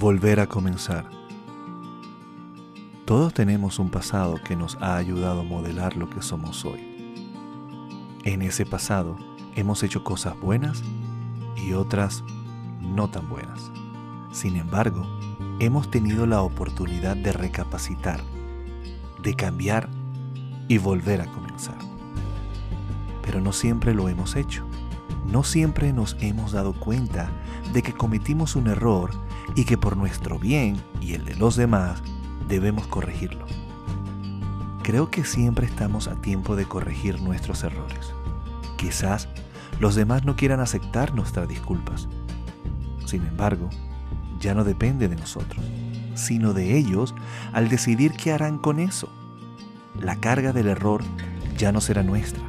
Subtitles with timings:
[0.00, 1.04] Volver a comenzar.
[3.04, 7.28] Todos tenemos un pasado que nos ha ayudado a modelar lo que somos hoy.
[8.24, 9.18] En ese pasado
[9.56, 10.82] hemos hecho cosas buenas
[11.54, 12.24] y otras
[12.80, 13.70] no tan buenas.
[14.32, 15.06] Sin embargo,
[15.58, 18.22] hemos tenido la oportunidad de recapacitar,
[19.22, 19.90] de cambiar
[20.66, 21.76] y volver a comenzar.
[23.20, 24.69] Pero no siempre lo hemos hecho.
[25.30, 27.30] No siempre nos hemos dado cuenta
[27.72, 29.10] de que cometimos un error
[29.54, 32.02] y que por nuestro bien y el de los demás
[32.48, 33.46] debemos corregirlo.
[34.82, 38.12] Creo que siempre estamos a tiempo de corregir nuestros errores.
[38.76, 39.28] Quizás
[39.78, 42.08] los demás no quieran aceptar nuestras disculpas.
[43.06, 43.70] Sin embargo,
[44.40, 45.64] ya no depende de nosotros,
[46.14, 47.14] sino de ellos
[47.52, 49.08] al decidir qué harán con eso.
[50.00, 51.02] La carga del error
[51.56, 52.42] ya no será nuestra,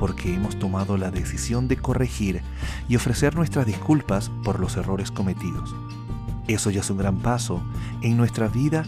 [0.00, 2.40] porque hemos tomado la decisión de corregir
[2.88, 5.76] y ofrecer nuestras disculpas por los errores cometidos.
[6.48, 7.62] Eso ya es un gran paso
[8.00, 8.86] en nuestra vida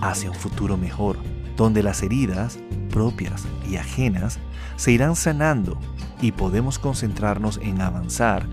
[0.00, 1.16] hacia un futuro mejor,
[1.56, 2.58] donde las heridas
[2.90, 4.40] propias y ajenas
[4.74, 5.78] se irán sanando
[6.20, 8.44] y podemos concentrarnos en avanzar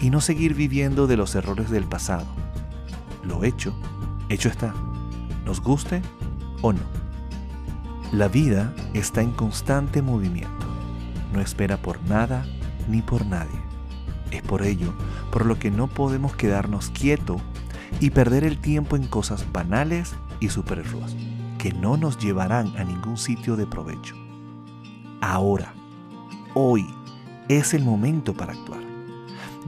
[0.00, 2.26] y no seguir viviendo de los errores del pasado.
[3.26, 3.74] Lo hecho,
[4.28, 4.74] hecho está,
[5.46, 6.02] nos guste
[6.60, 6.82] o no.
[8.12, 10.63] La vida está en constante movimiento
[11.34, 12.46] no espera por nada
[12.88, 13.60] ni por nadie.
[14.30, 14.94] Es por ello
[15.30, 17.42] por lo que no podemos quedarnos quietos
[18.00, 21.14] y perder el tiempo en cosas banales y superfluas
[21.58, 24.14] que no nos llevarán a ningún sitio de provecho.
[25.20, 25.74] Ahora,
[26.54, 26.86] hoy,
[27.48, 28.82] es el momento para actuar.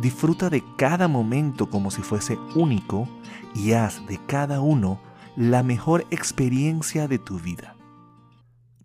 [0.00, 3.08] Disfruta de cada momento como si fuese único
[3.54, 5.00] y haz de cada uno
[5.36, 7.76] la mejor experiencia de tu vida.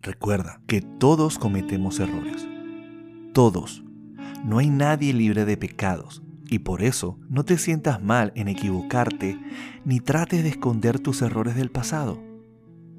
[0.00, 2.51] Recuerda que todos cometemos errores
[3.32, 3.82] todos.
[4.44, 9.38] No hay nadie libre de pecados, y por eso no te sientas mal en equivocarte
[9.84, 12.22] ni trates de esconder tus errores del pasado.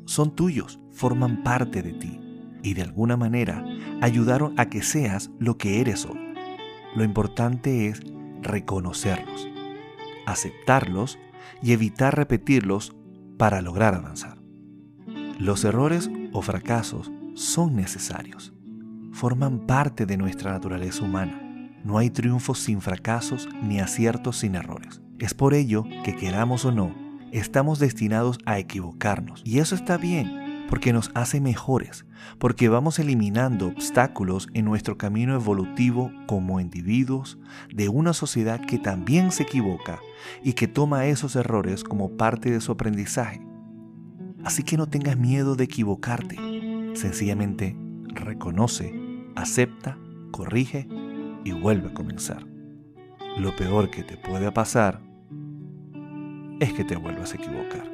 [0.06, 2.20] Son tuyos, forman parte de ti,
[2.64, 3.64] y de alguna manera
[4.02, 6.20] ayudaron a que seas lo que eres hoy.
[6.96, 8.02] Lo importante es
[8.42, 9.48] reconocerlos,
[10.26, 11.20] aceptarlos
[11.62, 12.96] y evitar repetirlos
[13.38, 14.40] para lograr avanzar.
[15.40, 18.54] Los errores o fracasos son necesarios
[19.14, 21.40] forman parte de nuestra naturaleza humana.
[21.84, 25.02] No hay triunfos sin fracasos ni aciertos sin errores.
[25.20, 26.94] Es por ello que queramos o no,
[27.32, 29.42] estamos destinados a equivocarnos.
[29.46, 32.06] Y eso está bien, porque nos hace mejores,
[32.40, 37.38] porque vamos eliminando obstáculos en nuestro camino evolutivo como individuos
[37.70, 40.00] de una sociedad que también se equivoca
[40.42, 43.46] y que toma esos errores como parte de su aprendizaje.
[44.44, 46.38] Así que no tengas miedo de equivocarte,
[46.96, 47.78] sencillamente
[48.16, 49.03] reconoce
[49.36, 49.98] acepta,
[50.32, 50.88] corrige
[51.44, 52.46] y vuelve a comenzar.
[53.38, 55.02] Lo peor que te puede pasar
[56.60, 57.92] es que te vuelvas a equivocar.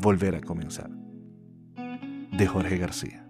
[0.00, 0.90] Volver a comenzar.
[2.32, 3.23] De Jorge García.